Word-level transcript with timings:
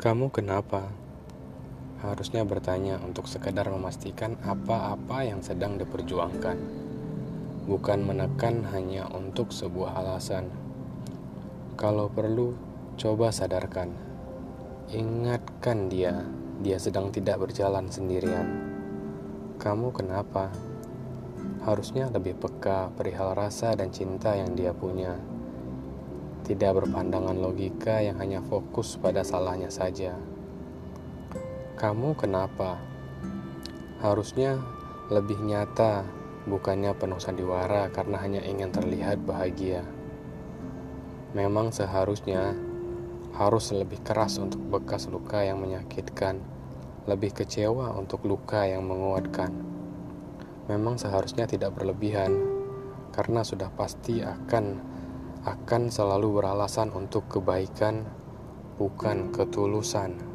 Kamu 0.00 0.32
kenapa? 0.32 0.88
Harusnya 2.00 2.40
bertanya 2.48 2.96
untuk 3.04 3.28
sekadar 3.28 3.68
memastikan 3.68 4.32
apa-apa 4.40 5.28
yang 5.28 5.44
sedang 5.44 5.76
diperjuangkan. 5.76 6.56
Bukan 7.68 8.08
menekan 8.08 8.64
hanya 8.72 9.12
untuk 9.12 9.52
sebuah 9.52 10.00
alasan. 10.00 10.48
Kalau 11.76 12.08
perlu, 12.08 12.56
coba 12.96 13.28
sadarkan. 13.28 13.92
Ingatkan 14.88 15.92
dia, 15.92 16.24
dia 16.64 16.80
sedang 16.80 17.12
tidak 17.12 17.36
berjalan 17.36 17.92
sendirian. 17.92 18.48
Kamu 19.60 19.92
kenapa? 19.92 20.48
Harusnya 21.68 22.08
lebih 22.08 22.40
peka 22.40 22.88
perihal 22.96 23.36
rasa 23.36 23.76
dan 23.76 23.92
cinta 23.92 24.32
yang 24.32 24.56
dia 24.56 24.72
punya 24.72 25.20
tidak 26.50 26.82
berpandangan 26.82 27.38
logika 27.38 28.02
yang 28.02 28.18
hanya 28.18 28.42
fokus 28.42 28.98
pada 28.98 29.22
salahnya 29.22 29.70
saja. 29.70 30.18
Kamu 31.78 32.18
kenapa? 32.18 32.82
Harusnya 34.02 34.58
lebih 35.14 35.38
nyata, 35.46 36.02
bukannya 36.50 36.90
penuh 36.98 37.22
sandiwara 37.22 37.86
karena 37.94 38.18
hanya 38.18 38.42
ingin 38.42 38.74
terlihat 38.74 39.22
bahagia. 39.22 39.86
Memang 41.38 41.70
seharusnya 41.70 42.58
harus 43.38 43.70
lebih 43.70 44.02
keras 44.02 44.42
untuk 44.42 44.58
bekas 44.58 45.06
luka 45.06 45.46
yang 45.46 45.62
menyakitkan, 45.62 46.42
lebih 47.06 47.30
kecewa 47.30 47.94
untuk 47.94 48.26
luka 48.26 48.66
yang 48.66 48.82
menguatkan. 48.82 49.54
Memang 50.66 50.98
seharusnya 50.98 51.46
tidak 51.46 51.78
berlebihan, 51.78 52.34
karena 53.14 53.46
sudah 53.46 53.70
pasti 53.70 54.18
akan 54.18 54.89
akan 55.40 55.88
selalu 55.88 56.40
beralasan 56.40 56.92
untuk 56.92 57.24
kebaikan, 57.32 58.04
bukan 58.76 59.32
ketulusan. 59.32 60.29